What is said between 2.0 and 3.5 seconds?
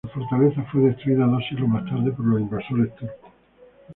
por los invasores turcos.